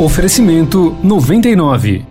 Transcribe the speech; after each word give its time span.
Oferecimento 0.00 0.96
99. 1.04 2.06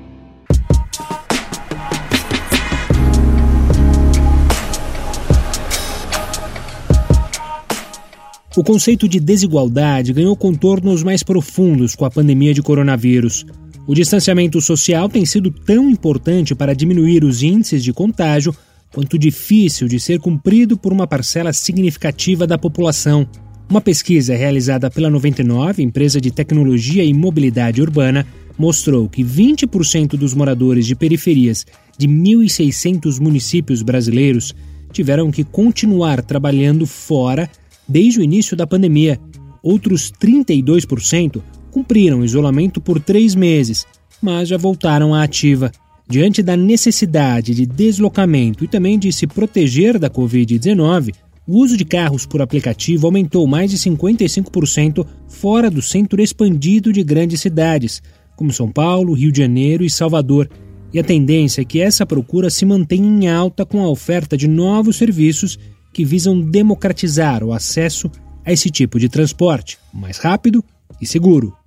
O 8.55 8.63
conceito 8.63 9.07
de 9.07 9.19
desigualdade 9.19 10.13
ganhou 10.13 10.35
contornos 10.35 11.01
mais 11.01 11.23
profundos 11.23 11.95
com 11.95 12.05
a 12.05 12.11
pandemia 12.11 12.53
de 12.53 12.61
coronavírus. 12.61 13.43
O 13.87 13.95
distanciamento 13.95 14.61
social 14.61 15.09
tem 15.09 15.25
sido 15.25 15.49
tão 15.49 15.89
importante 15.89 16.53
para 16.53 16.75
diminuir 16.75 17.23
os 17.23 17.41
índices 17.41 17.83
de 17.83 17.91
contágio 17.91 18.55
quanto 18.93 19.17
difícil 19.17 19.87
de 19.87 19.99
ser 19.99 20.19
cumprido 20.19 20.77
por 20.77 20.93
uma 20.93 21.07
parcela 21.07 21.51
significativa 21.51 22.45
da 22.45 22.55
população. 22.55 23.27
Uma 23.69 23.79
pesquisa 23.79 24.35
realizada 24.35 24.89
pela 24.89 25.11
99, 25.11 25.83
empresa 25.83 26.19
de 26.19 26.31
tecnologia 26.31 27.03
e 27.03 27.13
mobilidade 27.13 27.83
urbana, 27.83 28.25
mostrou 28.57 29.07
que 29.07 29.23
20% 29.23 30.17
dos 30.17 30.33
moradores 30.33 30.87
de 30.87 30.95
periferias 30.95 31.67
de 31.95 32.07
1.600 32.07 33.19
municípios 33.19 33.83
brasileiros 33.83 34.55
tiveram 34.91 35.29
que 35.29 35.43
continuar 35.43 36.23
trabalhando 36.23 36.87
fora 36.87 37.47
desde 37.87 38.19
o 38.19 38.23
início 38.23 38.57
da 38.57 38.65
pandemia. 38.65 39.19
Outros 39.61 40.11
32% 40.19 41.39
cumpriram 41.69 42.25
isolamento 42.25 42.81
por 42.81 42.99
três 42.99 43.35
meses, 43.35 43.85
mas 44.19 44.49
já 44.49 44.57
voltaram 44.57 45.13
à 45.13 45.21
ativa. 45.21 45.71
Diante 46.09 46.41
da 46.41 46.57
necessidade 46.57 47.53
de 47.53 47.67
deslocamento 47.67 48.63
e 48.63 48.67
também 48.67 48.97
de 48.97 49.13
se 49.13 49.27
proteger 49.27 49.99
da 49.99 50.09
Covid-19, 50.09 51.13
o 51.49 51.57
uso 51.57 51.75
de 51.75 51.83
carros 51.83 52.27
por 52.27 52.43
aplicativo 52.43 53.07
aumentou 53.07 53.47
mais 53.47 53.71
de 53.71 53.77
55% 53.79 55.03
fora 55.27 55.67
do 55.71 55.81
centro 55.81 56.21
expandido 56.21 56.93
de 56.93 57.03
grandes 57.03 57.41
cidades, 57.41 58.03
como 58.35 58.53
São 58.53 58.71
Paulo, 58.71 59.13
Rio 59.13 59.31
de 59.31 59.39
Janeiro 59.39 59.83
e 59.83 59.89
Salvador. 59.89 60.47
E 60.93 60.99
a 60.99 61.03
tendência 61.03 61.63
é 61.63 61.65
que 61.65 61.81
essa 61.81 62.05
procura 62.05 62.51
se 62.51 62.67
mantenha 62.67 63.07
em 63.07 63.27
alta 63.27 63.65
com 63.65 63.81
a 63.81 63.89
oferta 63.89 64.37
de 64.37 64.47
novos 64.47 64.97
serviços 64.97 65.57
que 65.91 66.05
visam 66.05 66.39
democratizar 66.39 67.43
o 67.43 67.51
acesso 67.51 68.11
a 68.45 68.53
esse 68.53 68.69
tipo 68.69 68.99
de 68.99 69.09
transporte, 69.09 69.79
mais 69.91 70.19
rápido 70.19 70.63
e 71.01 71.07
seguro. 71.07 71.57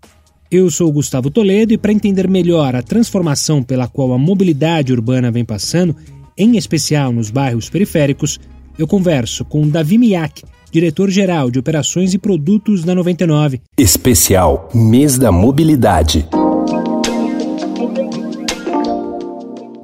Eu 0.48 0.70
sou 0.70 0.92
Gustavo 0.92 1.28
Toledo 1.28 1.74
e 1.74 1.78
para 1.78 1.92
entender 1.92 2.30
melhor 2.30 2.76
a 2.76 2.84
transformação 2.84 3.64
pela 3.64 3.88
qual 3.88 4.12
a 4.12 4.18
mobilidade 4.18 4.92
urbana 4.92 5.32
vem 5.32 5.44
passando, 5.44 5.96
em 6.38 6.56
especial 6.56 7.12
nos 7.12 7.32
bairros 7.32 7.68
periféricos, 7.68 8.38
eu 8.78 8.86
converso 8.86 9.44
com 9.44 9.68
Davi 9.68 9.98
Miak, 9.98 10.42
diretor-geral 10.70 11.50
de 11.50 11.58
Operações 11.58 12.14
e 12.14 12.18
Produtos 12.18 12.84
da 12.84 12.94
99. 12.94 13.60
Especial 13.76 14.68
Mês 14.74 15.18
da 15.18 15.30
Mobilidade. 15.30 16.26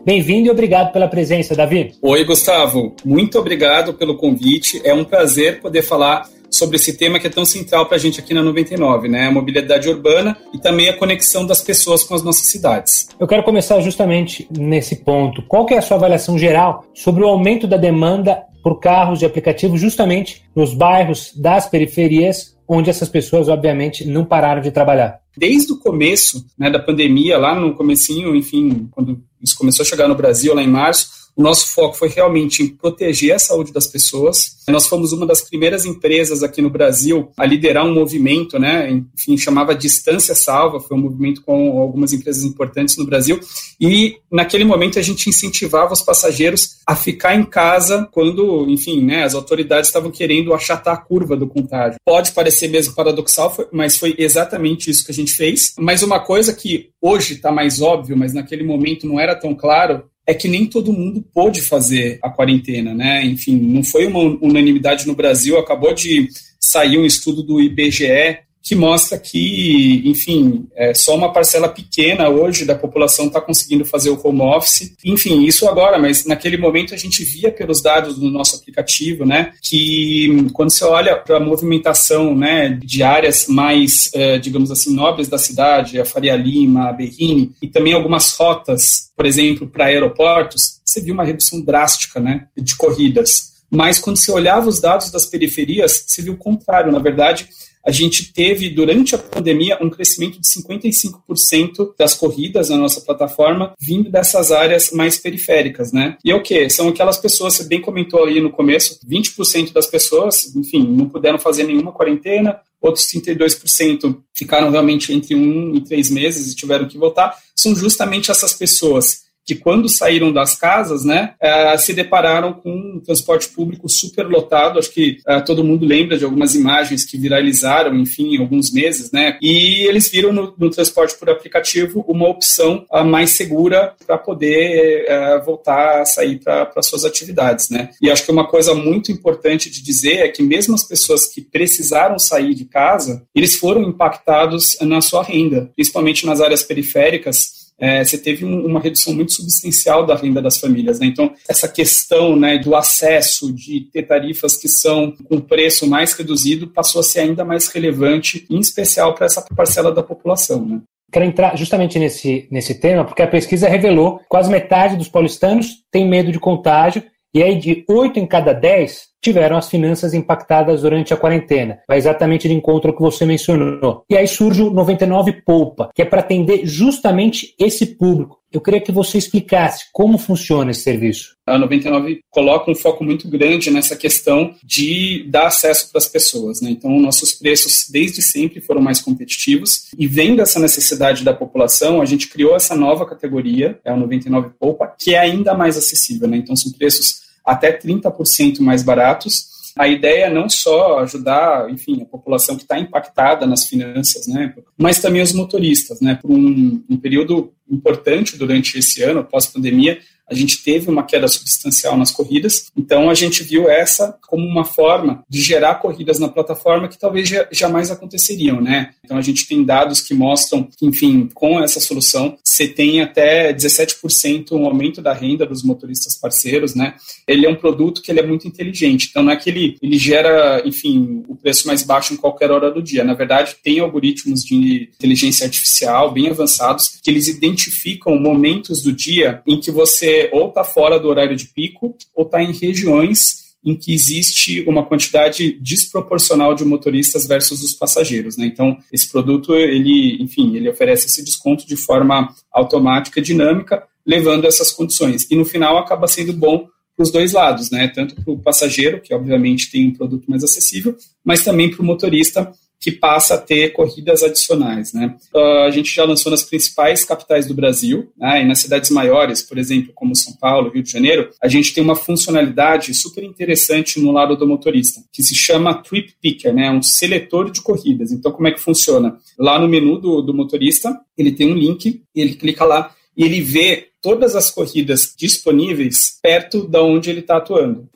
Bem-vindo 0.05 0.48
e 0.48 0.50
obrigado 0.50 0.91
pela 0.91 1.06
presença, 1.06 1.55
Davi. 1.55 1.92
Oi, 2.00 2.25
Gustavo. 2.25 2.97
Muito 3.05 3.39
obrigado 3.39 3.92
pelo 3.92 4.16
convite. 4.16 4.81
É 4.83 4.94
um 4.94 5.05
prazer 5.05 5.61
poder 5.61 5.83
falar 5.83 6.27
sobre 6.50 6.77
esse 6.77 6.97
tema 6.97 7.19
que 7.19 7.27
é 7.27 7.31
tão 7.31 7.44
central 7.44 7.86
para 7.86 7.97
a 7.97 7.98
gente 7.98 8.19
aqui 8.19 8.33
na 8.33 8.42
99, 8.42 9.09
né? 9.09 9.27
A 9.27 9.31
mobilidade 9.31 9.89
urbana 9.89 10.36
e 10.53 10.59
também 10.59 10.89
a 10.89 10.97
conexão 10.97 11.47
das 11.47 11.61
pessoas 11.61 12.03
com 12.05 12.14
as 12.14 12.22
nossas 12.22 12.47
cidades. 12.47 13.09
Eu 13.20 13.27
quero 13.27 13.42
começar 13.42 13.81
justamente 13.81 14.48
nesse 14.50 14.97
ponto. 14.97 15.42
Qual 15.42 15.66
que 15.66 15.75
é 15.75 15.78
a 15.78 15.83
sua 15.83 15.98
avaliação 15.98 16.39
geral 16.39 16.84
sobre 16.94 17.22
o 17.22 17.28
aumento 17.28 17.66
da 17.66 17.77
demanda 17.77 18.44
por 18.62 18.81
carros 18.81 19.19
de 19.19 19.27
aplicativo 19.27 19.77
justamente 19.77 20.42
nos 20.55 20.75
bairros 20.75 21.33
das 21.37 21.69
periferias, 21.69 22.56
onde 22.67 22.91
essas 22.91 23.09
pessoas, 23.09 23.48
obviamente, 23.48 24.06
não 24.06 24.25
pararam 24.25 24.61
de 24.61 24.70
trabalhar. 24.70 25.20
Desde 25.37 25.73
o 25.73 25.78
começo 25.78 26.47
né, 26.59 26.70
da 26.70 26.78
pandemia, 26.78 27.39
lá 27.39 27.55
no 27.55 27.75
comecinho, 27.75 28.34
enfim, 28.34 28.89
quando 28.91 29.23
isso 29.42 29.56
começou 29.56 29.84
a 29.84 29.87
chegar 29.87 30.09
no 30.09 30.15
Brasil, 30.15 30.55
lá 30.55 30.62
em 30.62 30.69
março, 30.69 31.09
o 31.39 31.42
nosso 31.42 31.69
foco 31.69 31.97
foi 31.97 32.08
realmente 32.08 32.64
em 32.64 32.67
proteger 32.67 33.33
a 33.33 33.39
saúde 33.39 33.72
das 33.72 33.86
pessoas. 33.86 34.56
Nós 34.66 34.88
fomos 34.88 35.12
uma 35.12 35.25
das 35.25 35.41
primeiras 35.41 35.84
empresas 35.87 36.43
aqui 36.43 36.60
no 36.60 36.69
Brasil 36.69 37.31
a 37.38 37.47
liderar 37.47 37.87
um 37.87 37.94
movimento, 37.94 38.59
né? 38.59 38.91
Enfim, 38.91 39.38
chamava 39.38 39.72
Distância 39.72 40.34
Salva, 40.34 40.81
foi 40.81 40.97
um 40.97 41.00
movimento 41.00 41.41
com 41.43 41.78
algumas 41.78 42.12
empresas 42.12 42.43
importantes 42.43 42.97
no 42.97 43.06
Brasil. 43.06 43.38
E 43.81 44.16
naquele 44.32 44.65
momento 44.65 44.99
a 44.99 45.03
gente 45.03 45.31
incentivava 45.31 45.93
os 45.93 46.03
passageiros 46.03 46.78
a 46.84 46.97
ficar 46.97 47.37
em 47.37 47.44
casa 47.44 48.09
quando, 48.10 48.69
enfim, 48.69 49.00
né, 49.00 49.22
as 49.22 49.37
autoridades 49.37 49.88
estavam 49.88 50.10
querendo 50.10 50.53
achatar 50.53 50.94
a 50.94 51.00
curva 51.00 51.37
do 51.37 51.47
contágio. 51.47 52.00
Pode 52.05 52.32
parecer 52.32 52.66
mesmo 52.66 52.97
paradoxal, 52.97 53.56
mas 53.72 53.97
foi 53.97 54.12
exatamente 54.19 54.91
isso 54.91 55.05
que 55.05 55.12
a 55.12 55.15
gente 55.15 55.34
fez. 55.34 55.72
Mas 55.78 56.03
uma 56.03 56.19
coisa 56.19 56.53
que 56.53 56.91
hoje 57.00 57.34
está 57.34 57.53
mais 57.53 57.81
óbvio, 57.81 58.16
mas 58.16 58.34
naquele 58.34 58.65
momento 58.65 59.06
não 59.06 59.20
era 59.20 59.37
tão 59.37 59.55
claro, 59.55 60.03
é 60.28 60.34
que 60.34 60.47
nem 60.47 60.66
todo 60.66 60.93
mundo 60.93 61.25
pôde 61.33 61.62
fazer 61.62 62.19
a 62.22 62.28
quarentena, 62.28 62.94
né? 62.94 63.25
Enfim, 63.25 63.56
não 63.59 63.83
foi 63.83 64.06
uma 64.06 64.21
unanimidade 64.43 65.06
no 65.06 65.15
Brasil. 65.15 65.59
Acabou 65.59 65.94
de 65.94 66.28
sair 66.61 66.99
um 66.99 67.06
estudo 67.06 67.43
do 67.43 67.59
IBGE 67.59 68.41
que 68.69 68.75
mostra 68.75 69.19
que, 69.19 70.03
enfim, 70.05 70.69
é, 70.77 70.93
só 70.93 71.17
uma 71.17 71.33
parcela 71.33 71.71
pequena 71.71 72.29
hoje 72.29 72.67
da 72.67 72.75
população 72.75 73.29
está 73.29 73.41
conseguindo 73.41 73.83
fazer 73.83 74.11
o 74.11 74.21
home 74.23 74.43
office. 74.43 74.93
Enfim, 75.03 75.43
isso 75.47 75.67
agora, 75.67 75.99
mas 75.99 76.27
naquele 76.27 76.59
momento 76.59 76.93
a 76.93 76.97
gente 76.99 77.25
via 77.25 77.51
pelos 77.51 77.81
dados 77.81 78.19
do 78.19 78.31
nosso 78.31 78.56
aplicativo, 78.56 79.25
né, 79.25 79.55
que 79.62 80.51
quando 80.53 80.71
você 80.71 80.84
olha 80.84 81.17
para 81.17 81.39
a 81.39 81.41
movimentação, 81.41 82.37
né, 82.37 82.79
de 82.84 83.03
áreas 83.03 83.47
mais, 83.49 84.11
é, 84.12 84.39
digamos 84.39 84.71
assim, 84.71 84.95
nobres 84.95 85.29
da 85.29 85.39
cidade, 85.39 85.99
a 85.99 86.05
Faria 86.05 86.37
Lima, 86.37 86.91
a 86.91 86.93
Berrini, 86.93 87.53
e 87.62 87.69
também 87.69 87.95
algumas 87.95 88.37
rotas, 88.37 89.11
por 89.17 89.25
exemplo, 89.25 89.67
para 89.67 89.87
aeroportos, 89.87 90.79
você 90.85 91.00
viu 91.00 91.15
uma 91.15 91.25
redução 91.25 91.62
drástica, 91.62 92.21
né, 92.21 92.49
de 92.55 92.77
corridas. 92.77 93.56
Mas 93.71 93.99
quando 93.99 94.19
você 94.19 94.31
olhava 94.31 94.69
os 94.69 94.79
dados 94.79 95.11
das 95.11 95.25
periferias, 95.25 96.05
você 96.06 96.21
viu 96.23 96.35
o 96.35 96.39
contrário. 96.39 96.93
Na 96.93 96.99
verdade, 96.99 97.49
a 97.84 97.91
gente 97.91 98.33
teve, 98.33 98.69
durante 98.69 99.15
a 99.15 99.19
pandemia, 99.19 99.78
um 99.81 99.91
crescimento 99.91 100.41
de 100.41 100.49
55% 100.49 101.94
das 101.99 102.15
corridas 102.15 102.69
na 102.69 102.77
nossa 102.77 103.00
plataforma 103.00 103.75
vindo 103.81 104.11
dessas 104.11 104.53
áreas 104.53 104.91
mais 104.93 105.16
periféricas, 105.16 105.93
né? 105.93 106.17
E 106.25 106.31
é 106.31 106.34
o 106.34 106.43
que? 106.43 106.69
São 106.69 106.88
aquelas 106.88 107.17
pessoas, 107.17 107.55
você 107.55 107.65
bem 107.65 107.81
comentou 107.81 108.25
ali 108.25 108.41
no 108.41 108.50
começo, 108.50 108.99
20% 109.09 109.72
das 109.72 109.87
pessoas, 109.87 110.55
enfim, 110.55 110.87
não 110.87 111.09
puderam 111.09 111.38
fazer 111.38 111.65
nenhuma 111.65 111.93
quarentena, 111.93 112.61
outros 112.81 113.06
32% 113.06 114.19
ficaram 114.34 114.71
realmente 114.71 115.12
entre 115.12 115.34
um 115.34 115.75
e 115.75 115.81
três 115.81 116.11
meses 116.11 116.53
e 116.53 116.56
tiveram 116.56 116.87
que 116.87 116.99
voltar, 116.99 117.37
são 117.56 117.75
justamente 117.75 118.31
essas 118.31 118.53
pessoas 118.53 119.28
que 119.48 119.54
quando 119.54 119.88
saíram 119.88 120.31
das 120.31 120.54
casas, 120.54 121.06
né, 121.06 121.32
uh, 121.42 121.78
se 121.78 121.94
depararam 121.94 122.53
com 122.53 122.70
um 122.70 123.00
transporte 123.00 123.48
público 123.48 123.88
superlotado. 123.88 124.78
Acho 124.78 124.92
que 124.92 125.16
uh, 125.26 125.42
todo 125.42 125.64
mundo 125.64 125.86
lembra 125.86 126.19
de 126.19 126.25
algumas 126.25 126.54
imagens 126.54 127.03
que 127.03 127.16
viralizaram, 127.16 127.97
enfim, 127.97 128.34
em 128.34 128.41
alguns 128.41 128.70
meses, 128.70 129.10
né? 129.10 129.38
E 129.41 129.87
eles 129.87 130.10
viram 130.10 130.34
no, 130.34 130.54
no 130.58 130.69
transporte 130.69 131.16
por 131.19 131.31
aplicativo 131.31 132.04
uma 132.06 132.28
opção 132.28 132.84
uh, 132.92 133.03
mais 133.03 133.31
segura 133.31 133.94
para 134.06 134.19
poder 134.19 135.06
voltar 135.44 136.03
a 136.03 136.04
sair 136.04 136.38
para 136.38 136.82
suas 136.82 137.04
atividades, 137.04 137.70
né? 137.70 137.88
E 138.03 138.10
acho 138.10 138.25
que 138.25 138.31
uma 138.31 138.47
coisa 138.47 138.75
muito 138.75 139.10
importante 139.10 139.70
de 139.70 139.82
dizer 139.82 140.16
é 140.19 140.28
que 140.28 140.42
mesmo 140.42 140.75
as 140.75 140.84
pessoas 140.84 141.26
que 141.26 141.41
precisaram 141.41 142.19
sair 142.19 142.54
de 142.54 142.66
casa, 142.66 143.22
eles 143.34 143.56
foram 143.56 143.82
impactados 143.82 144.76
na 144.82 145.00
sua 145.00 145.22
renda, 145.22 145.70
principalmente 145.75 146.26
nas 146.26 146.41
áreas 146.41 146.62
periféricas 146.62 147.57
é, 147.78 148.05
você 148.05 148.19
teve 148.19 148.44
um, 148.44 148.66
uma 148.66 148.81
redução 148.81 149.15
muito 149.15 149.33
substancial 149.33 150.05
da 150.05 150.16
renda 150.16 150.43
das 150.43 150.59
famílias. 150.59 150.99
Né? 150.99 151.06
Então, 151.06 151.33
essa 151.49 151.69
questão 151.69 152.34
né, 152.34 152.59
do 152.59 152.75
acesso, 152.75 153.53
de 153.53 153.89
ter 153.93 154.03
tarifas 154.03 154.56
que 154.56 154.69
são 154.69 155.12
com 155.12 155.41
preço 155.41 155.87
mais 155.87 156.12
reduzido, 156.12 156.69
passou 156.69 157.00
a 157.00 157.05
ser 157.05 157.21
ainda 157.21 157.44
mais 157.44 157.69
relevante, 157.69 158.47
em 158.50 158.59
especial 158.59 159.15
para 159.15 159.27
essa 159.27 159.43
parcela 159.55 159.93
da 159.93 160.03
população. 160.03 160.67
Né? 160.67 160.81
Quero 161.12 161.25
entrar 161.25 161.56
justamente 161.56 161.99
nesse, 161.99 162.49
nesse 162.50 162.75
tema, 162.75 163.05
porque 163.05 163.23
a 163.23 163.29
pesquisa 163.29 163.69
revelou 163.69 164.19
que 164.19 164.25
quase 164.29 164.50
metade 164.50 164.97
dos 164.97 165.08
paulistanos 165.08 165.85
tem 165.91 166.06
medo 166.06 166.32
de 166.32 166.41
contágio, 166.41 167.02
e 167.34 167.42
aí 167.42 167.56
de 167.56 167.84
8 167.88 168.19
em 168.19 168.26
cada 168.26 168.52
10 168.52 169.08
tiveram 169.20 169.56
as 169.56 169.69
finanças 169.69 170.14
impactadas 170.14 170.82
durante 170.82 171.12
a 171.12 171.16
quarentena. 171.16 171.80
Vai 171.86 171.98
exatamente 171.98 172.48
de 172.48 172.54
encontro 172.54 172.90
ao 172.90 172.96
que 172.96 173.02
você 173.02 173.26
mencionou. 173.26 174.04
E 174.08 174.16
aí 174.16 174.26
surge 174.26 174.62
o 174.62 174.70
99 174.70 175.42
Poupa, 175.44 175.90
que 175.94 176.02
é 176.02 176.04
para 176.04 176.20
atender 176.20 176.64
justamente 176.64 177.54
esse 177.58 177.84
público. 177.96 178.38
Eu 178.50 178.61
queria 178.62 178.81
que 178.81 178.91
você 178.91 179.19
explicasse 179.19 179.87
como 179.93 180.17
funciona 180.17 180.71
esse 180.71 180.81
serviço. 180.81 181.37
A 181.47 181.59
99 181.59 182.21
coloca 182.31 182.71
um 182.71 182.75
foco 182.75 183.05
muito 183.05 183.29
grande 183.29 183.71
nessa 183.71 183.95
questão 183.95 184.55
de 184.65 185.27
dar 185.29 185.49
acesso 185.49 185.91
para 185.91 185.99
as 185.99 186.09
pessoas. 186.09 186.61
Né? 186.62 186.71
Então, 186.71 186.99
nossos 186.99 187.33
preços 187.33 187.87
desde 187.91 188.23
sempre 188.23 188.61
foram 188.61 188.81
mais 188.81 189.00
competitivos 189.03 189.89
e 189.99 190.06
vendo 190.06 190.41
essa 190.41 190.59
necessidade 190.59 191.25
da 191.25 191.35
população, 191.35 192.00
a 192.00 192.06
gente 192.06 192.29
criou 192.29 192.56
essa 192.56 192.75
nova 192.75 193.05
categoria, 193.05 193.79
é 193.85 193.91
a 193.91 193.97
99 193.97 194.50
Poupa, 194.59 194.95
que 194.99 195.15
é 195.15 195.19
ainda 195.19 195.55
mais 195.55 195.77
acessível. 195.77 196.27
Né? 196.27 196.39
Então, 196.39 196.56
são 196.56 196.73
preços 196.73 197.29
até 197.45 197.77
30% 197.77 198.61
mais 198.61 198.83
baratos. 198.83 199.57
A 199.78 199.86
ideia 199.86 200.25
é 200.25 200.30
não 200.30 200.48
só 200.48 200.98
ajudar, 200.98 201.70
enfim, 201.70 202.02
a 202.02 202.04
população 202.04 202.56
que 202.56 202.62
está 202.62 202.78
impactada 202.78 203.46
nas 203.46 203.66
finanças, 203.66 204.26
né, 204.26 204.52
mas 204.76 205.00
também 205.00 205.22
os 205.22 205.32
motoristas, 205.32 206.00
né, 206.00 206.19
por 206.20 206.30
um, 206.30 206.82
um 206.90 206.96
período 206.96 207.52
importante 207.70 208.36
durante 208.36 208.78
esse 208.78 209.02
ano, 209.02 209.25
pós-pandemia, 209.25 210.00
a 210.30 210.34
gente 210.34 210.62
teve 210.62 210.90
uma 210.90 211.02
queda 211.02 211.26
substancial 211.28 211.96
nas 211.96 212.10
corridas, 212.10 212.66
então 212.76 213.08
a 213.08 213.14
gente 213.14 213.42
viu 213.42 213.69
essa 213.69 214.16
como 214.26 214.46
uma 214.46 214.64
forma 214.64 215.25
de 215.28 215.40
gerar 215.40 215.76
corridas 215.76 216.19
na 216.19 216.28
plataforma 216.28 216.88
que 216.88 216.98
talvez 216.98 217.28
jamais 217.50 217.90
aconteceriam, 217.90 218.60
né? 218.60 218.90
Então 219.04 219.16
a 219.16 219.22
gente 219.22 219.46
tem 219.46 219.64
dados 219.64 220.00
que 220.00 220.14
mostram 220.14 220.64
que, 220.64 220.86
enfim, 220.86 221.28
com 221.32 221.62
essa 221.62 221.80
solução, 221.80 222.36
você 222.44 222.66
tem 222.66 223.00
até 223.00 223.52
17% 223.52 224.52
um 224.52 224.66
aumento 224.66 225.00
da 225.00 225.12
renda 225.12 225.46
dos 225.46 225.62
motoristas 225.62 226.14
parceiros, 226.14 226.75
né? 226.75 226.94
Ele 227.26 227.46
é 227.46 227.48
um 227.48 227.54
produto 227.54 228.02
que 228.02 228.10
ele 228.10 228.20
é 228.20 228.26
muito 228.26 228.46
inteligente, 228.46 229.08
então 229.10 229.22
não 229.22 229.32
é 229.32 229.36
que 229.36 229.48
ele, 229.48 229.76
ele 229.82 229.98
gera, 229.98 230.62
enfim, 230.64 231.22
o 231.28 231.36
preço 231.36 231.66
mais 231.66 231.82
baixo 231.82 232.12
em 232.12 232.16
qualquer 232.16 232.50
hora 232.50 232.70
do 232.70 232.82
dia. 232.82 233.04
Na 233.04 233.14
verdade, 233.14 233.56
tem 233.62 233.80
algoritmos 233.80 234.44
de 234.44 234.90
inteligência 234.94 235.46
artificial 235.46 236.12
bem 236.12 236.28
avançados 236.28 236.98
que 237.02 237.10
eles 237.10 237.28
identificam 237.28 238.19
momentos 238.19 238.82
do 238.82 238.92
dia 238.92 239.42
em 239.46 239.60
que 239.60 239.70
você 239.70 240.18
ou 240.32 240.49
está 240.49 240.65
fora 240.65 240.99
do 240.99 241.09
horário 241.09 241.37
de 241.37 241.47
pico 241.47 241.97
ou 242.15 242.25
está 242.25 242.43
em 242.43 242.53
regiões 242.53 243.49
em 243.65 243.75
que 243.75 243.93
existe 243.93 244.62
uma 244.69 244.85
quantidade 244.85 245.59
desproporcional 245.61 246.55
de 246.55 246.65
motoristas 246.65 247.26
versus 247.26 247.62
os 247.62 247.75
passageiros, 247.75 248.37
né? 248.37 248.47
Então, 248.47 248.79
esse 248.93 249.11
produto, 249.11 249.55
ele, 249.55 250.23
enfim, 250.23 250.56
ele 250.56 250.69
oferece 250.69 251.06
esse 251.06 251.25
desconto 251.25 251.67
de 251.67 251.76
forma 251.76 252.35
automática, 252.53 253.20
dinâmica, 253.20 253.82
levando 254.06 254.47
essas 254.47 254.70
condições. 254.70 255.26
E 255.31 255.37
no 255.37 255.44
final 255.44 255.76
acaba 255.76 256.06
sendo 256.06 256.32
bom 256.32 256.69
para 256.97 257.03
os 257.03 257.11
dois 257.11 257.32
lados, 257.32 257.71
né? 257.71 257.88
Tanto 257.88 258.14
para 258.14 258.32
o 258.32 258.38
passageiro, 258.38 259.00
que 259.00 259.12
obviamente 259.12 259.71
tem 259.71 259.88
um 259.88 259.94
produto 259.94 260.31
mais 260.31 260.43
acessível, 260.43 260.97
mas 261.25 261.44
também 261.44 261.71
para 261.71 261.82
o 261.82 261.85
motorista, 261.85 262.53
que 262.80 262.92
passa 262.92 263.34
a 263.34 263.38
ter 263.38 263.72
corridas 263.72 264.22
adicionais. 264.22 264.92
Né? 264.92 265.16
Uh, 265.34 265.64
a 265.66 265.70
gente 265.70 265.94
já 265.94 266.04
lançou 266.04 266.30
nas 266.30 266.42
principais 266.42 267.04
capitais 267.04 267.46
do 267.46 267.54
Brasil, 267.54 268.10
né? 268.16 268.42
e 268.42 268.46
nas 268.46 268.60
cidades 268.60 268.90
maiores, 268.90 269.42
por 269.42 269.58
exemplo, 269.58 269.92
como 269.94 270.14
São 270.14 270.34
Paulo, 270.34 270.70
Rio 270.70 270.82
de 270.82 270.90
Janeiro, 270.90 271.30
a 271.42 271.48
gente 271.48 271.75
tem 271.75 271.82
uma 271.82 271.96
funcionalidade 271.96 272.94
super 272.94 273.25
interessante 273.25 274.00
no 274.00 274.12
lado 274.12 274.36
do 274.36 274.46
motorista, 274.46 275.02
que 275.12 275.22
se 275.22 275.34
chama 275.34 275.82
Trip 275.82 276.14
Picker, 276.20 276.54
né? 276.54 276.70
um 276.70 276.82
seletor 276.82 277.50
de 277.50 277.60
corridas. 277.60 278.12
Então, 278.12 278.30
como 278.30 278.46
é 278.46 278.52
que 278.52 278.60
funciona? 278.60 279.19
Lá 279.38 279.58
no 279.58 279.69
menu 279.69 279.98
do, 279.98 280.22
do 280.22 280.34
motorista, 280.34 280.98
ele 281.16 281.32
tem 281.32 281.50
um 281.52 281.56
link, 281.56 282.02
ele 282.14 282.34
clica 282.34 282.64
lá 282.64 282.94
e 283.16 283.25
ele 283.25 283.40
vê 283.40 283.88
todas 284.00 284.36
as 284.36 284.50
corridas 284.50 285.12
disponíveis 285.16 286.19
perto 286.22 286.69
da 286.69 286.82
onde 286.82 287.10
ele 287.10 287.20
está 287.20 287.38
atuando. 287.38 287.88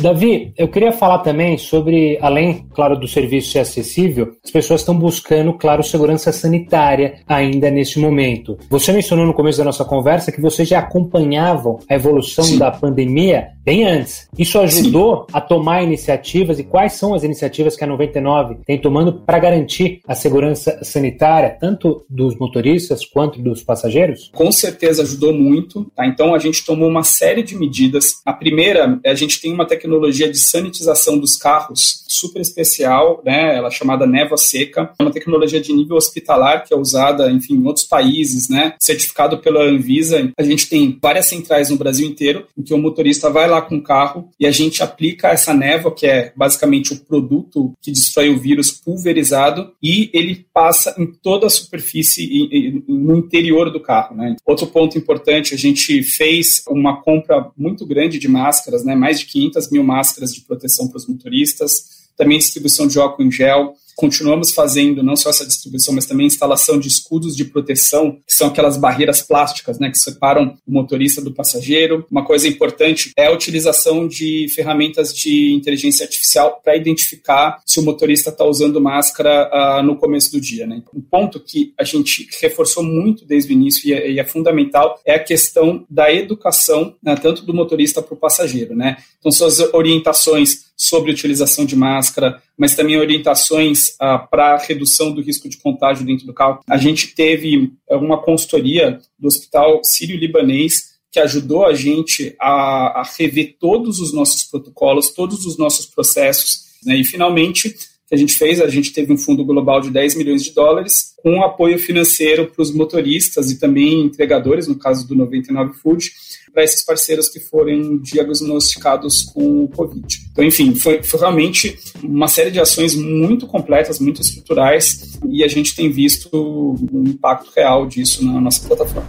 Davi, 0.00 0.52
eu 0.56 0.68
queria 0.68 0.92
falar 0.92 1.18
também 1.18 1.58
sobre, 1.58 2.18
além, 2.22 2.66
claro, 2.72 2.98
do 2.98 3.08
serviço 3.08 3.50
ser 3.50 3.60
acessível, 3.60 4.32
as 4.44 4.50
pessoas 4.50 4.80
estão 4.80 4.96
buscando, 4.96 5.52
claro, 5.54 5.82
segurança 5.82 6.32
sanitária 6.32 7.20
ainda 7.26 7.70
neste 7.70 7.98
momento. 7.98 8.56
Você 8.70 8.92
mencionou 8.92 9.26
no 9.26 9.34
começo 9.34 9.58
da 9.58 9.64
nossa 9.64 9.84
conversa 9.84 10.30
que 10.30 10.40
vocês 10.40 10.68
já 10.68 10.78
acompanhavam 10.78 11.78
a 11.88 11.94
evolução 11.94 12.44
Sim. 12.44 12.58
da 12.58 12.70
pandemia 12.70 13.48
bem 13.68 13.84
antes. 13.84 14.28
Isso 14.38 14.58
ajudou 14.58 15.26
Sim. 15.26 15.26
a 15.32 15.40
tomar 15.40 15.82
iniciativas 15.82 16.58
e 16.58 16.64
quais 16.64 16.94
são 16.94 17.14
as 17.14 17.22
iniciativas 17.22 17.76
que 17.76 17.84
a 17.84 17.86
99 17.86 18.56
tem 18.64 18.80
tomando 18.80 19.12
para 19.12 19.38
garantir 19.38 20.00
a 20.06 20.14
segurança 20.14 20.78
sanitária, 20.82 21.56
tanto 21.60 22.04
dos 22.08 22.38
motoristas 22.38 23.04
quanto 23.04 23.42
dos 23.42 23.62
passageiros? 23.62 24.30
Com 24.34 24.50
certeza 24.50 25.02
ajudou 25.02 25.34
muito. 25.34 25.90
Tá? 25.94 26.06
Então 26.06 26.34
a 26.34 26.38
gente 26.38 26.64
tomou 26.64 26.88
uma 26.88 27.02
série 27.02 27.42
de 27.42 27.56
medidas. 27.56 28.20
A 28.24 28.32
primeira, 28.32 28.98
a 29.04 29.14
gente 29.14 29.40
tem 29.40 29.52
uma 29.52 29.66
tecnologia 29.66 30.08
tecnologia 30.08 30.30
de 30.30 30.38
sanitização 30.38 31.18
dos 31.18 31.36
carros 31.36 32.04
super 32.18 32.40
especial, 32.40 33.22
né? 33.24 33.56
Ela 33.56 33.68
é 33.68 33.70
chamada 33.70 34.06
névoa 34.06 34.38
seca. 34.38 34.90
É 34.98 35.02
uma 35.02 35.12
tecnologia 35.12 35.60
de 35.60 35.72
nível 35.72 35.96
hospitalar 35.96 36.64
que 36.64 36.74
é 36.74 36.76
usada, 36.76 37.30
enfim, 37.30 37.54
em 37.54 37.66
outros 37.66 37.86
países, 37.86 38.48
né? 38.48 38.74
Certificado 38.80 39.38
pela 39.38 39.62
Anvisa. 39.62 40.32
A 40.38 40.42
gente 40.42 40.68
tem 40.68 40.98
várias 41.00 41.26
centrais 41.26 41.70
no 41.70 41.76
Brasil 41.76 42.06
inteiro 42.06 42.46
em 42.56 42.62
que 42.62 42.74
o 42.74 42.78
motorista 42.78 43.30
vai 43.30 43.48
lá 43.48 43.62
com 43.62 43.76
o 43.76 43.82
carro 43.82 44.30
e 44.38 44.46
a 44.46 44.50
gente 44.50 44.82
aplica 44.82 45.28
essa 45.28 45.54
névoa, 45.54 45.94
que 45.94 46.06
é 46.06 46.32
basicamente 46.36 46.92
o 46.92 46.98
produto 46.98 47.72
que 47.80 47.90
destrói 47.90 48.28
o 48.30 48.38
vírus 48.38 48.70
pulverizado, 48.70 49.72
e 49.82 50.10
ele 50.12 50.46
passa 50.52 50.94
em 50.98 51.06
toda 51.06 51.46
a 51.46 51.50
superfície 51.50 52.82
no 52.88 53.16
interior 53.16 53.70
do 53.70 53.80
carro, 53.80 54.16
né? 54.16 54.36
Outro 54.44 54.66
ponto 54.66 54.98
importante, 54.98 55.54
a 55.54 55.58
gente 55.58 56.02
fez 56.02 56.62
uma 56.68 57.00
compra 57.02 57.50
muito 57.56 57.86
grande 57.86 58.18
de 58.18 58.28
máscaras, 58.28 58.84
né? 58.84 58.94
Mais 58.94 59.20
de 59.20 59.26
500 59.26 59.70
mil 59.70 59.84
máscaras 59.84 60.32
de 60.32 60.40
proteção 60.42 60.88
para 60.88 60.96
os 60.96 61.06
motoristas 61.06 62.07
também 62.18 62.38
distribuição 62.38 62.86
de 62.86 62.98
álcool 62.98 63.22
em 63.22 63.30
gel. 63.30 63.74
Continuamos 63.98 64.52
fazendo 64.52 65.02
não 65.02 65.16
só 65.16 65.30
essa 65.30 65.44
distribuição, 65.44 65.92
mas 65.92 66.06
também 66.06 66.24
instalação 66.24 66.78
de 66.78 66.86
escudos 66.86 67.34
de 67.34 67.44
proteção, 67.44 68.12
que 68.24 68.32
são 68.32 68.46
aquelas 68.46 68.76
barreiras 68.76 69.20
plásticas 69.20 69.80
né, 69.80 69.90
que 69.90 69.98
separam 69.98 70.56
o 70.64 70.72
motorista 70.72 71.20
do 71.20 71.34
passageiro. 71.34 72.06
Uma 72.08 72.24
coisa 72.24 72.46
importante 72.46 73.10
é 73.16 73.26
a 73.26 73.32
utilização 73.32 74.06
de 74.06 74.46
ferramentas 74.54 75.12
de 75.12 75.52
inteligência 75.52 76.04
artificial 76.04 76.60
para 76.62 76.76
identificar 76.76 77.60
se 77.66 77.80
o 77.80 77.82
motorista 77.82 78.30
está 78.30 78.44
usando 78.44 78.80
máscara 78.80 79.50
uh, 79.52 79.82
no 79.82 79.96
começo 79.96 80.30
do 80.30 80.40
dia. 80.40 80.64
Né? 80.64 80.80
Um 80.94 81.00
ponto 81.00 81.40
que 81.40 81.74
a 81.76 81.82
gente 81.82 82.28
reforçou 82.40 82.84
muito 82.84 83.24
desde 83.24 83.52
o 83.52 83.52
início 83.52 83.88
e 83.88 83.92
é, 83.92 84.12
e 84.12 84.20
é 84.20 84.24
fundamental 84.24 85.00
é 85.04 85.14
a 85.14 85.18
questão 85.18 85.84
da 85.90 86.12
educação, 86.12 86.94
né, 87.02 87.16
tanto 87.16 87.44
do 87.44 87.52
motorista 87.52 88.00
para 88.00 88.14
o 88.14 88.16
passageiro. 88.16 88.76
Né? 88.76 88.96
Então, 89.18 89.32
suas 89.32 89.58
orientações 89.74 90.67
sobre 90.78 91.10
utilização 91.10 91.64
de 91.64 91.74
máscara, 91.74 92.40
mas 92.56 92.76
também 92.76 92.96
orientações 92.96 93.96
ah, 93.98 94.18
para 94.18 94.56
redução 94.58 95.12
do 95.12 95.20
risco 95.20 95.48
de 95.48 95.58
contágio 95.58 96.06
dentro 96.06 96.24
do 96.24 96.32
carro. 96.32 96.60
A 96.68 96.76
gente 96.76 97.08
teve 97.16 97.72
eh, 97.90 97.96
uma 97.96 98.22
consultoria 98.22 99.00
do 99.18 99.26
Hospital 99.26 99.80
Sírio-Libanês 99.82 100.96
que 101.10 101.18
ajudou 101.18 101.66
a 101.66 101.74
gente 101.74 102.36
a, 102.38 103.00
a, 103.00 103.10
rever 103.18 103.56
todos 103.58 103.98
os 103.98 104.12
nossos 104.12 104.44
protocolos, 104.44 105.10
todos 105.10 105.46
os 105.46 105.58
nossos 105.58 105.86
processos. 105.86 106.68
Né? 106.84 106.96
E, 106.96 107.04
finalmente, 107.04 107.74
que 108.08 108.14
a 108.14 108.18
gente 108.18 108.34
fez, 108.34 108.60
a 108.60 108.68
gente 108.68 108.92
teve 108.92 109.12
um 109.12 109.18
fundo 109.18 109.44
global 109.44 109.80
de 109.80 109.90
10 109.90 110.14
milhões 110.14 110.42
de 110.42 110.52
dólares, 110.52 111.14
com 111.22 111.42
apoio 111.42 111.78
financeiro 111.78 112.46
para 112.46 112.62
os 112.62 112.72
motoristas 112.72 113.50
e 113.50 113.60
também 113.60 114.00
entregadores, 114.00 114.66
no 114.66 114.78
caso 114.78 115.06
do 115.06 115.14
99 115.14 115.74
Food, 115.74 116.10
para 116.52 116.64
esses 116.64 116.82
parceiros 116.82 117.28
que 117.28 117.38
forem 117.38 117.98
diagnosticados 117.98 119.22
com 119.22 119.64
o 119.64 119.68
Covid. 119.68 120.06
Então, 120.32 120.42
enfim, 120.42 120.74
foi, 120.74 121.02
foi 121.02 121.20
realmente 121.20 121.78
uma 122.02 122.28
série 122.28 122.50
de 122.50 122.58
ações 122.58 122.94
muito 122.94 123.46
completas, 123.46 124.00
muito 124.00 124.22
estruturais, 124.22 125.18
e 125.30 125.44
a 125.44 125.48
gente 125.48 125.76
tem 125.76 125.90
visto 125.90 126.30
o 126.32 127.04
impacto 127.06 127.50
real 127.54 127.86
disso 127.86 128.24
na 128.24 128.40
nossa 128.40 128.66
plataforma. 128.66 129.08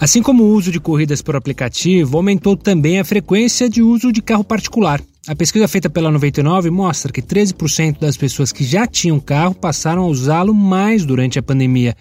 Assim 0.00 0.22
como 0.22 0.44
o 0.44 0.54
uso 0.54 0.72
de 0.72 0.80
corridas 0.80 1.20
por 1.20 1.36
aplicativo, 1.36 2.16
aumentou 2.16 2.56
também 2.56 2.98
a 2.98 3.04
frequência 3.04 3.68
de 3.68 3.82
uso 3.82 4.10
de 4.10 4.22
carro 4.22 4.42
particular. 4.42 4.98
A 5.28 5.36
pesquisa 5.36 5.68
feita 5.68 5.90
pela 5.90 6.10
99 6.10 6.70
mostra 6.70 7.12
que 7.12 7.20
13% 7.20 7.98
das 8.00 8.16
pessoas 8.16 8.50
que 8.50 8.64
já 8.64 8.86
tinham 8.86 9.20
carro 9.20 9.54
passaram 9.54 10.04
a 10.04 10.06
usá-lo 10.06 10.54
mais 10.54 11.04
durante 11.04 11.38
a 11.38 11.42
pandemia. 11.42 11.94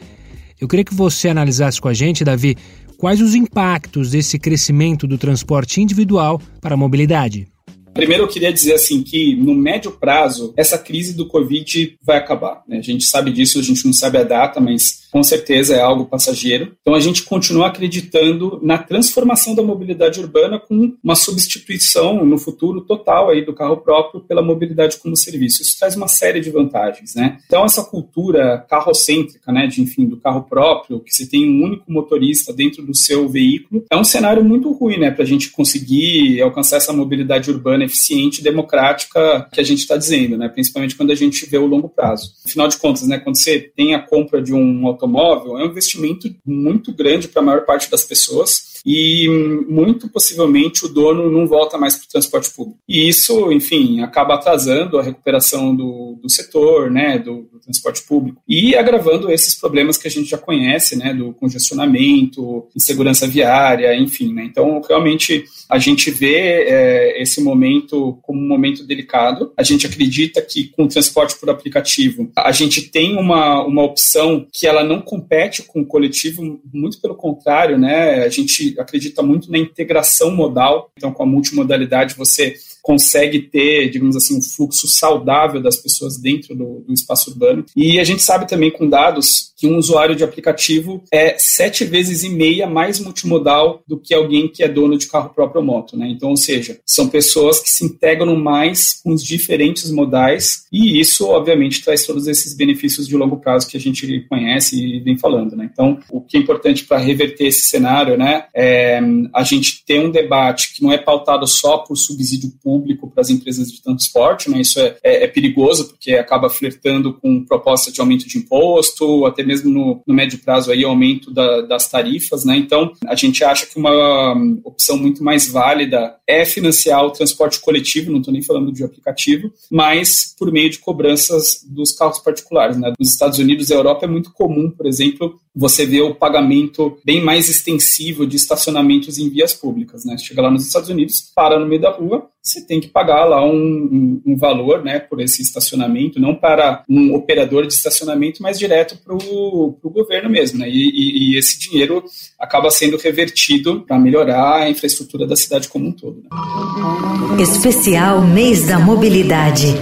Eu 0.62 0.66
queria 0.66 0.86
que 0.86 0.94
você 0.94 1.28
analisasse 1.28 1.82
com 1.82 1.90
a 1.90 1.94
gente, 1.94 2.24
Davi, 2.24 2.56
quais 2.98 3.20
os 3.20 3.36
impactos 3.36 4.12
desse 4.12 4.40
crescimento 4.40 5.06
do 5.06 5.18
transporte 5.18 5.82
individual 5.82 6.42
para 6.62 6.76
a 6.76 6.78
mobilidade. 6.78 7.50
Primeiro, 7.94 8.24
eu 8.24 8.30
queria 8.30 8.54
dizer 8.54 8.76
assim 8.76 9.04
que 9.04 9.36
no 9.36 9.54
médio 9.54 9.92
prazo 9.92 10.54
essa 10.56 10.78
crise 10.78 11.14
do 11.14 11.28
Covid 11.28 11.98
vai 12.02 12.16
acabar. 12.16 12.64
Né? 12.66 12.78
A 12.78 12.82
gente 12.82 13.04
sabe 13.04 13.30
disso, 13.30 13.60
a 13.60 13.62
gente 13.62 13.86
não 13.86 13.92
sabe 13.92 14.20
a 14.20 14.24
data, 14.24 14.62
mas 14.62 14.99
com 15.12 15.24
certeza 15.24 15.76
é 15.76 15.82
algo 15.82 16.06
passageiro. 16.06 16.76
Então 16.82 16.96
a 16.96 17.00
gente 17.00 17.24
continua 17.24 17.68
acreditando 17.68 18.60
na 18.62 18.78
transformação 18.78 19.56
da 19.56 19.64
mobilidade 19.64 20.20
urbana 20.20 20.60
com 20.60 20.94
uma 21.04 21.16
substituição 21.16 22.26
no 22.26 22.38
futuro 22.38 22.82
total 22.82 23.30
aí 23.30 23.46
do 23.46 23.54
carro 23.54 23.78
próprio 23.78 24.22
pela 24.22 24.42
mobilidade 24.42 24.98
como 24.98 25.16
serviço. 25.16 25.62
Isso 25.62 25.78
traz 25.80 25.96
uma 25.96 26.08
série 26.08 26.40
de 26.40 26.50
vantagens, 26.50 27.16
né? 27.16 27.38
Então 27.46 27.66
essa 27.66 27.84
cultura 27.84 28.66
carrocêntrica, 28.70 29.52
né, 29.52 29.68
de 29.68 29.82
enfim, 29.82 30.06
do 30.06 30.18
carro 30.18 30.44
próprio, 30.44 31.00
que 31.00 31.14
você 31.14 31.26
tem 31.26 31.50
um 31.50 31.64
único 31.64 31.92
motorista 31.92 32.54
dentro 32.54 32.84
do 32.84 32.96
seu 32.96 33.28
veículo, 33.28 33.86
é 33.90 33.98
um 33.98 34.04
cenário 34.04 34.44
muito 34.44 34.72
ruim, 34.72 34.98
né, 34.98 35.12
para 35.12 35.24
a 35.24 35.28
gente 35.28 35.50
conseguir 35.50 36.42
alcançar 36.42 36.78
essa 36.78 36.94
mobilidade 36.94 37.50
urbana 37.50 37.84
eficiente 37.84 38.40
e 38.40 38.44
democrática 38.44 39.48
que 39.52 39.60
a 39.60 39.64
gente 39.64 39.80
está 39.80 39.98
dizendo, 39.98 40.38
né? 40.38 40.48
Principalmente 40.50 40.96
quando 40.96 41.12
a 41.12 41.16
gente 41.16 41.46
vê 41.46 41.58
o 41.58 41.66
longo 41.66 41.90
prazo. 41.90 42.34
Afinal 42.46 42.68
de 42.68 42.78
contas, 42.78 43.08
né, 43.08 43.18
quando 43.18 43.38
você 43.38 43.60
tem 43.60 43.96
a 43.96 44.00
compra 44.00 44.42
de 44.42 44.54
um 44.54 44.86
automóvel, 45.00 45.58
é 45.58 45.64
um 45.64 45.68
investimento 45.68 46.30
muito 46.46 46.94
grande 46.94 47.28
para 47.28 47.42
a 47.42 47.46
maior 47.46 47.66
parte 47.66 47.90
das 47.90 48.04
pessoas 48.04 48.79
e 48.86 49.28
muito 49.68 50.10
possivelmente 50.10 50.86
o 50.86 50.90
dono 50.90 51.30
não 51.30 51.48
volta 51.48 51.78
mais 51.78 51.96
para 51.96 52.06
o 52.06 52.10
transporte 52.10 52.50
público. 52.52 52.80
E 52.88 53.08
isso, 53.08 53.52
enfim, 53.52 54.02
acaba 54.02 54.36
atrasando 54.36 55.00
a 55.00 55.04
recuperação 55.04 55.76
do, 55.76 56.18
do 56.22 56.30
setor, 56.30 56.90
né, 56.90 57.18
do, 57.18 57.44
do, 57.52 57.60
transporte 57.60 58.02
público 58.04 58.42
e 58.48 58.76
agravando 58.76 59.32
esses 59.32 59.54
problemas 59.54 59.98
que 59.98 60.08
a 60.08 60.12
gente 60.12 60.30
já 60.30 60.38
conhece, 60.38 60.96
né, 60.96 61.14
do 61.14 61.34
congestionamento, 61.34 62.68
insegurança 62.76 63.28
viária, 63.28 63.96
enfim, 63.96 64.34
né. 64.34 64.44
Então, 64.44 64.82
realmente, 64.88 65.46
a 65.70 65.78
gente 65.78 66.10
vê 66.10 66.64
é, 66.64 67.22
esse 67.22 67.42
momento 67.42 68.18
como 68.22 68.40
um 68.40 68.48
momento 68.48 68.86
delicado. 68.86 69.54
A 69.56 69.64
gente 69.64 69.86
acredita 69.86 70.42
que 70.42 70.66
com 70.70 70.86
o 70.86 70.88
transporte 70.88 71.38
por 71.40 71.50
aplicativo, 71.50 72.32
a 72.36 72.52
gente 72.52 72.90
tem 72.90 73.16
uma, 73.16 73.64
uma 73.64 73.84
opção 73.84 74.48
que 74.52 74.66
ela 74.66 74.84
não 74.84 75.02
compete 75.02 75.64
com 75.64 75.82
o 75.82 75.86
coletivo, 75.86 76.60
muito 76.74 77.00
pelo 77.00 77.16
contrário, 77.16 77.78
né? 77.78 78.24
A 78.24 78.30
gente 78.30 78.69
acredita 78.78 79.22
muito 79.22 79.52
na 79.52 79.58
integração 79.58 80.32
modal. 80.32 80.92
Então, 80.98 81.12
com 81.12 81.24
a 81.24 81.26
multimodalidade, 81.26 82.16
você 82.16 82.56
consegue 82.90 83.38
ter, 83.38 83.92
digamos 83.92 84.16
assim, 84.16 84.36
um 84.36 84.42
fluxo 84.42 84.88
saudável 84.88 85.62
das 85.62 85.78
pessoas 85.78 86.18
dentro 86.18 86.56
do, 86.56 86.84
do, 86.88 86.92
espaço 86.92 87.30
urbano. 87.30 87.64
E 87.76 88.00
a 88.00 88.04
gente 88.04 88.24
sabe 88.24 88.48
também 88.48 88.72
com 88.72 88.90
dados 88.90 89.54
que 89.56 89.68
um 89.68 89.78
usuário 89.78 90.16
de 90.16 90.24
aplicativo 90.24 91.04
é 91.12 91.38
sete 91.38 91.86
vezes 91.86 92.24
e 92.24 92.30
meia 92.30 92.66
mais 92.66 93.00
multimodal 93.00 93.84
do 93.88 94.00
que 94.00 94.12
alguém 94.12 94.48
que 94.48 94.64
é 94.64 94.68
dono 94.68 94.98
de 94.98 95.06
carro 95.06 95.30
próprio 95.30 95.62
ou 95.62 95.68
moto, 95.68 95.96
né? 95.96 96.10
Então, 96.10 96.30
ou 96.30 96.38
seja, 96.38 96.80
são 96.84 97.08
pessoas 97.08 97.60
que 97.60 97.70
se 97.70 97.86
integram 97.86 98.36
mais 98.36 99.00
com 99.04 99.14
os 99.14 99.24
diferentes 99.24 99.92
modais 99.92 100.64
e 100.74 101.00
isso, 101.00 101.28
obviamente, 101.28 101.84
traz 101.84 102.08
todos 102.08 102.26
esses 102.26 102.56
benefícios 102.56 103.08
de 103.08 103.16
longo 103.16 103.38
prazo 103.38 103.68
que 103.68 103.78
a 103.78 103.80
gente 103.80 104.26
conhece 104.28 104.82
e 104.82 105.00
vem 105.02 105.16
falando, 105.16 105.56
né? 105.56 105.70
Então, 105.72 106.00
o 106.10 106.22
que 106.22 106.38
é 106.38 106.40
importante 106.40 106.86
para 106.86 106.98
reverter 106.98 107.46
esse 107.46 107.70
cenário, 107.70 108.18
né, 108.18 108.46
é 108.56 109.00
a 109.32 109.44
gente 109.44 109.86
ter 109.86 110.00
um 110.00 110.10
debate 110.10 110.74
que 110.74 110.82
não 110.82 110.92
é 110.92 110.98
pautado 110.98 111.46
só 111.46 111.80
por 111.80 111.96
subsídio 111.96 112.52
público 112.64 112.79
público 112.80 113.10
para 113.10 113.22
as 113.22 113.30
empresas 113.30 113.72
de 113.72 113.82
transporte, 113.82 114.50
né? 114.50 114.62
Isso 114.62 114.80
é, 114.80 114.96
é, 115.04 115.24
é, 115.26 115.28
perigoso 115.28 115.90
porque 115.90 116.14
acaba 116.14 116.50
flertando 116.50 117.14
com 117.14 117.44
proposta 117.44 117.92
de 117.92 118.00
aumento 118.00 118.28
de 118.28 118.38
imposto, 118.38 119.26
até 119.26 119.44
mesmo 119.44 119.70
no, 119.70 120.02
no 120.08 120.14
médio 120.14 120.40
prazo 120.40 120.72
aí 120.72 120.84
aumento 120.84 121.32
da, 121.32 121.62
das 121.62 121.90
tarifas, 121.90 122.46
né? 122.46 122.58
Então 122.58 122.92
a 123.06 123.16
gente 123.16 123.44
acha 123.44 123.66
que 123.66 123.78
uma 123.78 124.34
hum, 124.36 124.62
opção 124.64 124.98
muito 124.98 125.24
mais 125.24 125.50
válida 125.50 126.16
é 126.26 126.46
financiar 126.46 127.04
o 127.06 127.12
transporte 127.12 127.60
coletivo, 127.60 128.12
não 128.12 128.20
estou 128.20 128.34
nem 128.34 128.42
falando 128.42 128.72
de 128.72 128.84
aplicativo, 128.84 129.52
mas 129.70 130.34
por 130.38 130.52
meio 130.52 130.70
de 130.70 130.80
cobranças 130.80 131.66
dos 131.68 131.92
carros 131.92 132.20
particulares, 132.20 132.78
né? 132.78 132.94
Nos 132.98 133.12
Estados 133.12 133.40
Unidos 133.40 133.70
e 133.70 133.74
Europa 133.74 134.06
é 134.06 134.10
muito 134.10 134.32
comum, 134.32 134.72
por 134.72 134.88
exemplo, 134.88 135.40
você 135.60 135.86
vê 135.86 136.02
o 136.02 136.16
pagamento 136.16 136.98
bem 137.04 137.22
mais 137.22 137.50
extensivo 137.50 138.26
de 138.26 138.38
estacionamentos 138.38 139.18
em 139.18 139.30
vias 139.30 139.54
públicas. 139.54 140.06
Né? 140.06 140.18
Você 140.18 140.24
chega 140.24 140.42
lá 140.42 140.50
nos 140.50 140.66
Estados 140.66 140.88
Unidos, 140.88 141.32
para 141.36 141.60
no 141.60 141.68
meio 141.68 141.82
da 141.82 141.92
rua, 141.92 142.30
você 142.42 142.66
tem 142.66 142.80
que 142.80 142.88
pagar 142.88 143.26
lá 143.26 143.46
um, 143.46 143.52
um, 143.52 144.22
um 144.26 144.38
valor 144.38 144.82
né, 144.82 145.00
por 145.00 145.20
esse 145.20 145.42
estacionamento, 145.42 146.18
não 146.18 146.34
para 146.34 146.84
um 146.90 147.14
operador 147.14 147.68
de 147.68 147.74
estacionamento, 147.74 148.42
mas 148.42 148.58
direto 148.58 148.98
para 149.04 149.14
o 149.14 149.78
governo 149.84 150.30
mesmo. 150.30 150.60
Né? 150.60 150.70
E, 150.70 150.90
e, 150.90 151.34
e, 151.34 151.38
esse 151.38 151.60
dinheiro 151.60 152.06
acaba 152.40 152.72
sendo 152.72 152.96
revertido 152.96 153.82
para 153.82 154.00
melhorar 154.00 154.62
a 154.62 154.70
infraestrutura 154.70 155.28
da 155.28 155.36
cidade 155.36 155.68
como 155.68 155.90
um 155.90 155.92
todo. 155.92 156.24
Né? 156.24 157.42
Especial 157.44 158.22
Mês 158.22 158.66
da 158.66 158.80
Mobilidade. 158.80 159.76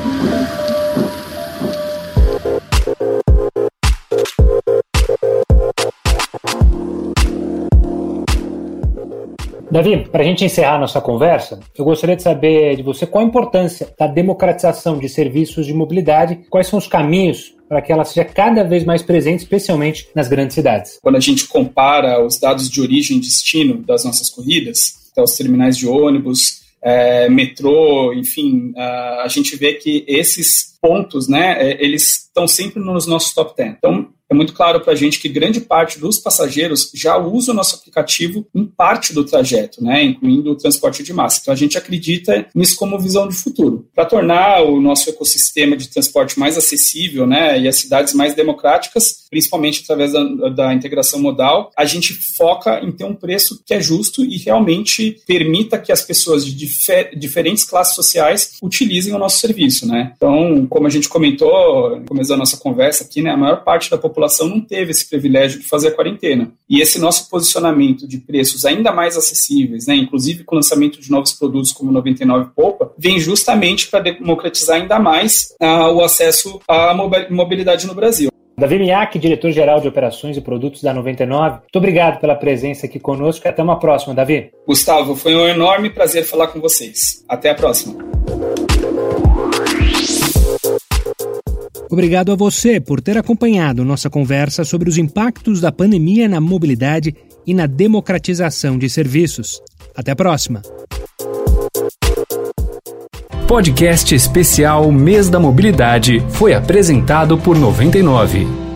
Davi, 9.69 10.07
para 10.09 10.23
a 10.23 10.25
gente 10.25 10.45
encerrar 10.45 10.79
nossa 10.79 11.01
conversa, 11.01 11.59
eu 11.77 11.83
gostaria 11.83 12.15
de 12.15 12.23
saber 12.23 12.77
de 12.77 12.83
você 12.83 13.05
qual 13.05 13.23
a 13.23 13.27
importância 13.27 13.93
da 13.99 14.07
democratização 14.07 14.97
de 14.97 15.09
serviços 15.09 15.65
de 15.65 15.73
mobilidade, 15.73 16.39
quais 16.49 16.67
são 16.67 16.79
os 16.79 16.87
caminhos 16.87 17.53
para 17.67 17.81
que 17.81 17.91
ela 17.91 18.05
seja 18.05 18.23
cada 18.23 18.63
vez 18.63 18.85
mais 18.85 19.03
presente, 19.03 19.41
especialmente 19.41 20.07
nas 20.15 20.29
grandes 20.29 20.55
cidades. 20.55 20.97
Quando 21.01 21.17
a 21.17 21.19
gente 21.19 21.45
compara 21.47 22.25
os 22.25 22.39
dados 22.39 22.69
de 22.69 22.79
origem 22.79 23.17
e 23.17 23.19
destino 23.19 23.83
das 23.83 24.05
nossas 24.05 24.29
corridas, 24.29 25.09
então 25.11 25.25
os 25.25 25.35
terminais 25.35 25.77
de 25.77 25.85
ônibus, 25.85 26.61
é, 26.81 27.27
metrô, 27.27 28.13
enfim, 28.13 28.71
a 28.77 29.27
gente 29.27 29.57
vê 29.57 29.73
que 29.73 30.05
esses 30.07 30.77
pontos, 30.81 31.27
né, 31.27 31.57
é, 31.59 31.83
eles 31.83 32.27
estão 32.27 32.47
sempre 32.47 32.81
nos 32.81 33.05
nossos 33.05 33.33
top 33.33 33.53
10. 33.57 33.75
Então, 33.77 34.07
é 34.29 34.33
muito 34.33 34.53
claro 34.53 34.81
para 34.81 34.93
a 34.93 34.95
gente 34.95 35.19
que 35.19 35.29
grande 35.29 35.61
parte 35.61 35.99
dos 35.99 36.19
passageiros 36.19 36.91
já 36.93 37.17
usa 37.17 37.51
o 37.51 37.55
nosso 37.55 37.75
aplicativo 37.75 38.45
em 38.53 38.65
parte 38.65 39.13
do 39.13 39.23
trajeto, 39.23 39.83
né, 39.83 40.03
incluindo 40.03 40.51
o 40.51 40.55
transporte 40.55 41.01
de 41.01 41.13
massa. 41.13 41.39
Então 41.41 41.53
a 41.53 41.57
gente 41.57 41.77
acredita 41.77 42.45
nisso 42.53 42.75
como 42.75 42.99
visão 42.99 43.27
de 43.27 43.35
futuro. 43.35 43.87
Para 43.95 44.05
tornar 44.05 44.63
o 44.63 44.81
nosso 44.81 45.09
ecossistema 45.09 45.77
de 45.77 45.89
transporte 45.89 46.37
mais 46.39 46.57
acessível 46.57 47.25
né, 47.25 47.59
e 47.59 47.67
as 47.67 47.77
cidades 47.77 48.13
mais 48.13 48.33
democráticas, 48.33 49.26
principalmente 49.29 49.81
através 49.83 50.13
da, 50.13 50.49
da 50.49 50.73
integração 50.73 51.19
modal, 51.19 51.71
a 51.75 51.85
gente 51.85 52.13
foca 52.35 52.79
em 52.83 52.91
ter 52.91 53.03
um 53.03 53.13
preço 53.13 53.61
que 53.65 53.73
é 53.73 53.81
justo 53.81 54.23
e 54.23 54.37
realmente 54.37 55.21
permita 55.25 55.77
que 55.77 55.91
as 55.91 56.01
pessoas 56.01 56.45
de 56.45 56.53
difer 56.53 57.17
diferentes 57.17 57.63
classes 57.63 57.95
sociais 57.95 58.57
utilizem 58.61 59.13
o 59.13 59.19
nosso 59.19 59.39
serviço. 59.39 59.87
Né? 59.87 60.13
Então, 60.15 60.65
como 60.69 60.87
a 60.87 60.89
gente 60.89 61.09
comentou 61.09 61.97
no 61.97 62.05
começo 62.05 62.29
da 62.29 62.37
nossa 62.37 62.57
conversa 62.57 63.03
aqui, 63.03 63.21
né, 63.21 63.31
a 63.31 63.37
maior 63.37 63.63
parte 63.63 63.89
da 63.89 63.97
população 63.97 64.47
não 64.47 64.61
teve 64.61 64.91
esse 64.91 65.09
privilégio 65.09 65.59
de 65.59 65.67
fazer 65.67 65.89
a 65.89 65.91
quarentena. 65.91 66.51
E 66.69 66.81
esse 66.81 66.99
nosso 66.99 67.29
posicionamento 67.29 68.07
de 68.07 68.17
preços 68.17 68.65
ainda 68.65 68.91
mais 68.91 69.17
acessíveis, 69.17 69.87
né, 69.87 69.95
inclusive 69.95 70.43
com 70.43 70.55
o 70.55 70.57
lançamento 70.57 70.99
de 70.99 71.09
novos 71.09 71.33
produtos 71.33 71.71
como 71.71 71.91
99 71.91 72.49
Poupa, 72.55 72.91
vem 72.97 73.19
justamente 73.19 73.87
para 73.87 73.99
democratizar 73.99 74.77
ainda 74.77 74.99
mais 74.99 75.55
uh, 75.61 75.93
o 75.93 76.03
acesso 76.03 76.59
à 76.67 76.93
mobilidade 77.29 77.87
no 77.87 77.93
Brasil. 77.93 78.29
Davi 78.59 78.79
Miak, 78.79 79.19
diretor-geral 79.19 79.79
de 79.79 79.87
operações 79.87 80.35
e 80.35 80.41
produtos 80.41 80.81
da 80.81 80.91
99. 80.91 81.59
Muito 81.61 81.75
obrigado 81.75 82.19
pela 82.19 82.33
presença 82.33 82.87
aqui 82.87 82.99
conosco 82.99 83.45
e 83.45 83.47
até 83.47 83.61
uma 83.61 83.77
próxima, 83.77 84.15
Davi. 84.15 84.49
Gustavo, 84.65 85.15
foi 85.15 85.35
um 85.35 85.47
enorme 85.47 85.91
prazer 85.91 86.25
falar 86.25 86.47
com 86.47 86.59
vocês. 86.59 87.23
Até 87.29 87.51
a 87.51 87.55
próxima. 87.55 87.95
Obrigado 91.87 92.31
a 92.31 92.35
você 92.35 92.81
por 92.81 92.99
ter 92.99 93.15
acompanhado 93.15 93.85
nossa 93.85 94.09
conversa 94.09 94.65
sobre 94.65 94.89
os 94.89 94.97
impactos 94.97 95.61
da 95.61 95.71
pandemia 95.71 96.27
na 96.27 96.41
mobilidade 96.41 97.15
e 97.45 97.53
na 97.53 97.67
democratização 97.67 98.75
de 98.79 98.89
serviços. 98.89 99.61
Até 99.95 100.13
a 100.13 100.15
próxima. 100.15 100.63
Podcast 103.47 104.13
especial 104.13 104.91
Mês 104.91 105.29
da 105.29 105.39
Mobilidade 105.39 106.21
foi 106.31 106.53
apresentado 106.53 107.37
por 107.37 107.57
99. 107.57 108.66